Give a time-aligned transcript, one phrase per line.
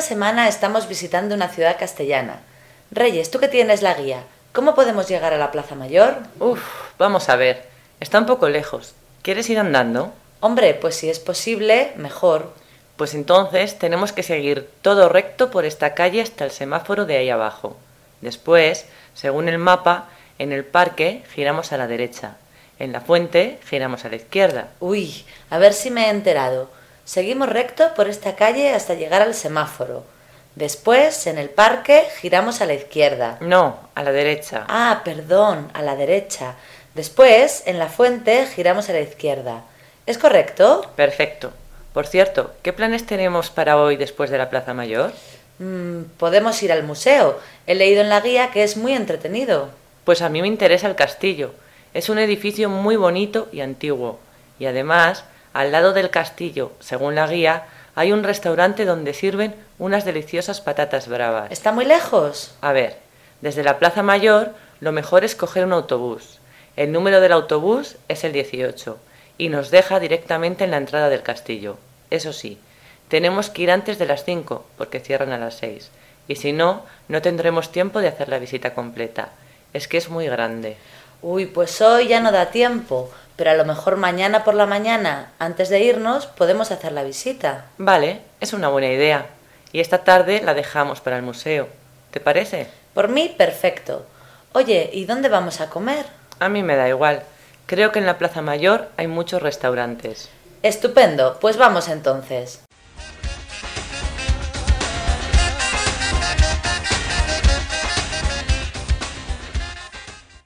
[0.00, 2.40] semana estamos visitando una ciudad castellana.
[2.90, 4.22] Reyes, tú que tienes la guía,
[4.52, 6.18] ¿cómo podemos llegar a la Plaza Mayor?
[6.40, 6.62] Uf,
[6.98, 7.64] vamos a ver.
[8.00, 8.94] Está un poco lejos.
[9.22, 10.12] ¿Quieres ir andando?
[10.40, 12.52] Hombre, pues si es posible, mejor.
[12.96, 17.30] Pues entonces tenemos que seguir todo recto por esta calle hasta el semáforo de ahí
[17.30, 17.76] abajo.
[18.20, 22.36] Después, según el mapa, en el parque giramos a la derecha.
[22.78, 24.68] En la fuente giramos a la izquierda.
[24.80, 26.70] Uy, a ver si me he enterado.
[27.04, 30.04] Seguimos recto por esta calle hasta llegar al semáforo.
[30.54, 33.38] Después, en el parque, giramos a la izquierda.
[33.40, 34.64] No, a la derecha.
[34.68, 36.54] Ah, perdón, a la derecha.
[36.94, 39.62] Después, en la fuente, giramos a la izquierda.
[40.04, 40.90] ¿Es correcto?
[40.94, 41.52] Perfecto.
[41.94, 45.12] Por cierto, ¿qué planes tenemos para hoy después de la Plaza Mayor?
[45.58, 47.38] Mm, podemos ir al museo.
[47.66, 49.70] He leído en la guía que es muy entretenido.
[50.04, 51.52] Pues a mí me interesa el castillo.
[51.94, 54.18] Es un edificio muy bonito y antiguo.
[54.58, 60.04] Y además, al lado del castillo, según la guía, hay un restaurante donde sirven unas
[60.04, 61.50] deliciosas patatas bravas.
[61.50, 62.54] ¿Está muy lejos?
[62.60, 62.96] A ver,
[63.40, 66.38] desde la Plaza Mayor lo mejor es coger un autobús.
[66.76, 68.98] El número del autobús es el 18
[69.36, 71.76] y nos deja directamente en la entrada del castillo.
[72.10, 72.58] Eso sí,
[73.08, 75.90] tenemos que ir antes de las 5 porque cierran a las 6
[76.28, 79.30] y si no, no tendremos tiempo de hacer la visita completa.
[79.72, 80.76] Es que es muy grande.
[81.20, 85.32] Uy, pues hoy ya no da tiempo, pero a lo mejor mañana por la mañana,
[85.38, 87.66] antes de irnos, podemos hacer la visita.
[87.78, 89.26] Vale, es una buena idea.
[89.72, 91.68] Y esta tarde la dejamos para el museo.
[92.10, 92.68] ¿Te parece?
[92.94, 94.06] Por mí, perfecto.
[94.52, 96.04] Oye, ¿y dónde vamos a comer?
[96.38, 97.22] A mí me da igual.
[97.66, 100.28] Creo que en la Plaza Mayor hay muchos restaurantes.
[100.62, 102.62] Estupendo, pues vamos entonces.